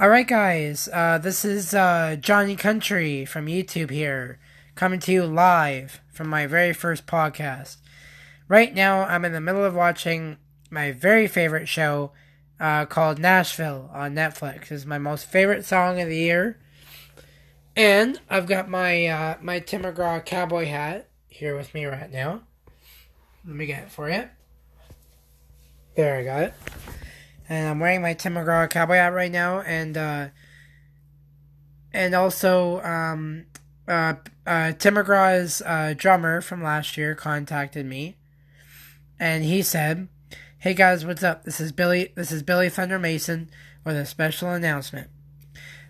[0.00, 0.88] All right, guys.
[0.92, 4.38] Uh, this is uh, Johnny Country from YouTube here,
[4.76, 7.78] coming to you live from my very first podcast.
[8.46, 10.36] Right now, I'm in the middle of watching
[10.70, 12.12] my very favorite show
[12.60, 14.70] uh, called Nashville on Netflix.
[14.70, 16.60] It's my most favorite song of the year,
[17.74, 22.42] and I've got my uh, my Tim McGraw cowboy hat here with me right now.
[23.44, 24.28] Let me get it for you.
[25.96, 26.54] There, I got it
[27.48, 30.28] and I'm wearing my Tim McGraw cowboy hat right now, and uh,
[31.92, 33.46] and also um,
[33.86, 34.14] uh,
[34.46, 38.16] uh, Tim McGraw's uh, drummer from last year contacted me,
[39.18, 40.08] and he said,
[40.58, 41.44] "Hey guys, what's up?
[41.44, 42.12] This is Billy.
[42.14, 43.48] This is Billy Thunder Mason
[43.84, 45.08] with a special announcement.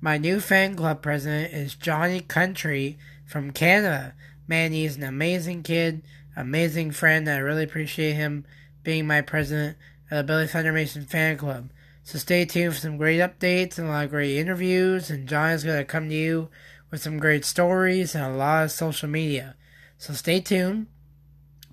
[0.00, 4.14] My new fan club president is Johnny Country from Canada.
[4.48, 6.02] Man, he's an amazing kid,
[6.34, 7.28] amazing friend.
[7.28, 8.46] I really appreciate him
[8.82, 9.76] being my president."
[10.12, 11.70] At the Billy Thunder Mason fan club.
[12.04, 15.08] So stay tuned for some great updates and a lot of great interviews.
[15.08, 16.50] And John is going to come to you
[16.90, 19.54] with some great stories and a lot of social media.
[19.96, 20.88] So stay tuned.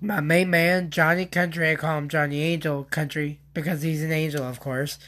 [0.00, 4.42] My main man, Johnny Country, I call him Johnny Angel Country because he's an angel,
[4.42, 4.98] of course.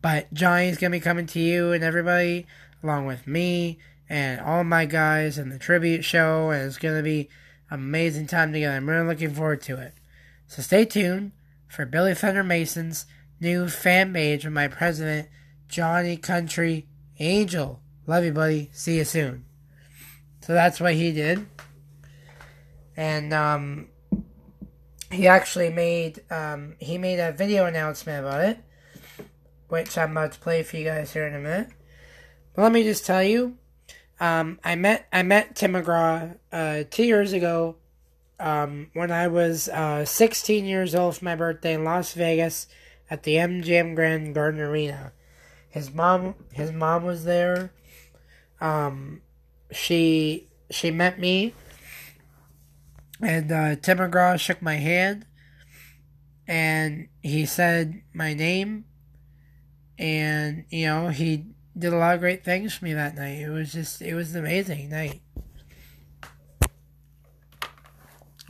[0.00, 2.46] But Johnny's going to be coming to you and everybody,
[2.84, 6.50] along with me and all my guys and the tribute show.
[6.50, 7.30] And it's going to be
[7.68, 8.76] amazing time together.
[8.76, 9.94] I'm really looking forward to it.
[10.46, 11.32] So stay tuned
[11.68, 13.06] for Billy Thunder Mason's
[13.40, 15.28] new fan page with my president,
[15.68, 16.86] Johnny Country
[17.18, 17.80] Angel.
[18.06, 18.70] Love you, buddy.
[18.72, 19.44] See you soon.
[20.40, 21.44] So that's what he did.
[22.96, 23.88] And um,
[25.10, 28.58] he actually made um, he made a video announcement about it,
[29.68, 31.68] which I'm about to play for you guys here in a minute.
[32.54, 33.58] But let me just tell you,
[34.20, 37.76] um, I met I met Tim McGraw uh, two years ago
[38.38, 42.66] um, when I was uh, 16 years old for my birthday in Las Vegas
[43.10, 45.12] at the MGM Grand Garden Arena.
[45.68, 47.72] His mom, his mom was there.
[48.60, 49.22] Um,
[49.70, 51.54] she she met me,
[53.20, 55.26] and uh, Tim McGraw shook my hand,
[56.46, 58.86] and he said my name,
[59.98, 61.46] and you know he
[61.78, 63.40] did a lot of great things for me that night.
[63.40, 65.20] It was just it was an amazing night.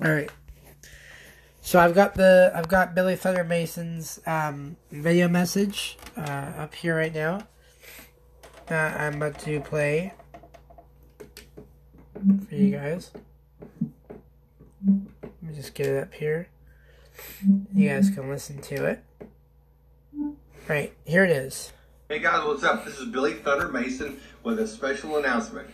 [0.04, 0.30] All right.
[1.62, 6.94] So I've got the I've got Billy Thunder Mason's um, video message uh, up here
[6.94, 7.46] right now.
[8.70, 10.12] Uh, I'm about to play
[12.48, 13.10] for you guys.
[14.86, 16.48] Let me just get it up here.
[17.74, 19.04] You guys can listen to it.
[20.68, 21.72] Right, here it is.
[22.08, 22.84] Hey guys, what's up?
[22.84, 25.68] This is Billy Thunder Mason with a special announcement.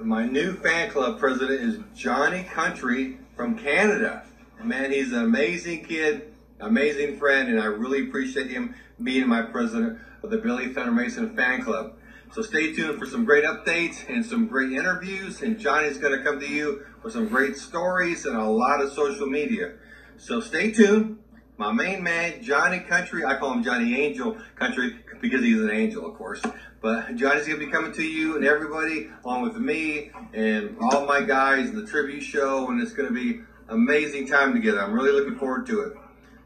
[0.00, 4.24] My new fan club president is Johnny Country from Canada.
[4.62, 9.98] Man, he's an amazing kid, amazing friend, and I really appreciate him being my president
[10.22, 11.94] of the Billy Thunder Mason fan club.
[12.32, 15.42] So stay tuned for some great updates and some great interviews.
[15.42, 18.92] And Johnny's going to come to you with some great stories and a lot of
[18.92, 19.74] social media.
[20.16, 21.18] So stay tuned.
[21.56, 26.04] My main man, Johnny Country, I call him Johnny Angel Country because he's an angel,
[26.04, 26.42] of course.
[26.80, 31.06] But Johnny's going to be coming to you and everybody, along with me and all
[31.06, 34.82] my guys in the tribute show, and it's going to be amazing time together.
[34.82, 35.92] I'm really looking forward to it.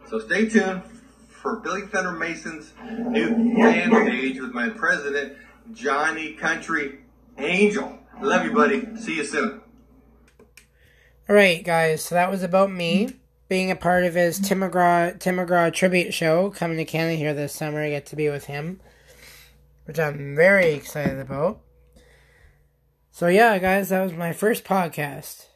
[0.08, 0.82] So stay tuned
[1.28, 5.36] for Billy Thunder Mason's new fan page with my president,
[5.72, 7.00] Johnny Country
[7.38, 7.98] Angel.
[8.20, 8.96] Love you, buddy.
[8.96, 9.62] See you soon.
[11.28, 12.04] All right, guys.
[12.04, 13.14] So that was about me
[13.48, 17.34] being a part of his Tim McGraw Tim McGraw tribute show coming to Canada here
[17.34, 17.82] this summer.
[17.82, 18.80] I get to be with him
[19.88, 21.62] which I'm very excited about.
[23.10, 25.46] So, yeah, guys, that was my first podcast.